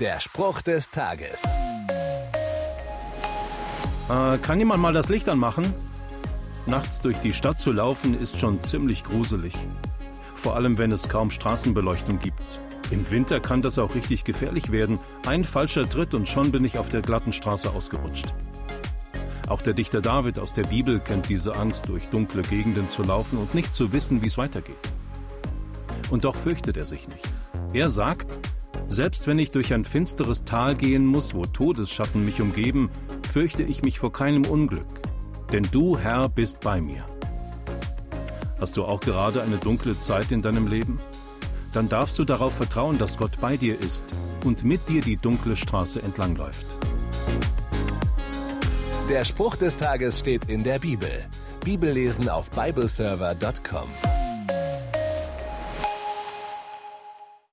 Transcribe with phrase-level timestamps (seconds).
[0.00, 1.42] Der Spruch des Tages.
[4.10, 5.72] Äh, kann jemand mal das Licht anmachen?
[6.66, 9.54] Nachts durch die Stadt zu laufen ist schon ziemlich gruselig.
[10.34, 12.42] Vor allem, wenn es kaum Straßenbeleuchtung gibt.
[12.90, 14.98] Im Winter kann das auch richtig gefährlich werden.
[15.26, 18.34] Ein falscher Tritt und schon bin ich auf der glatten Straße ausgerutscht.
[19.48, 23.38] Auch der Dichter David aus der Bibel kennt diese Angst, durch dunkle Gegenden zu laufen
[23.38, 24.76] und nicht zu wissen, wie es weitergeht.
[26.10, 27.30] Und doch fürchtet er sich nicht.
[27.72, 28.38] Er sagt,
[28.88, 32.90] selbst wenn ich durch ein finsteres Tal gehen muss, wo Todesschatten mich umgeben,
[33.28, 34.86] fürchte ich mich vor keinem Unglück,
[35.52, 37.04] denn du, Herr, bist bei mir.
[38.60, 40.98] Hast du auch gerade eine dunkle Zeit in deinem Leben?
[41.72, 44.04] Dann darfst du darauf vertrauen, dass Gott bei dir ist
[44.44, 46.66] und mit dir die dunkle Straße entlangläuft.
[49.10, 51.10] Der Spruch des Tages steht in der Bibel.
[51.64, 54.15] Bibellesen auf bibleserver.com.